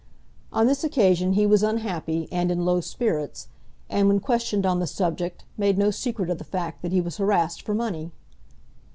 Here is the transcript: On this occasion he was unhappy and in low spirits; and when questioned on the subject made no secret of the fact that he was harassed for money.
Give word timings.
On 0.51 0.65
this 0.65 0.83
occasion 0.83 1.33
he 1.33 1.45
was 1.45 1.61
unhappy 1.61 2.27
and 2.31 2.49
in 2.51 2.65
low 2.65 2.81
spirits; 2.81 3.49
and 3.87 4.07
when 4.07 4.19
questioned 4.19 4.65
on 4.65 4.79
the 4.79 4.87
subject 4.87 5.45
made 5.59 5.77
no 5.77 5.91
secret 5.91 6.31
of 6.31 6.39
the 6.39 6.43
fact 6.43 6.81
that 6.81 6.91
he 6.91 6.99
was 6.99 7.17
harassed 7.17 7.61
for 7.61 7.75
money. 7.75 8.09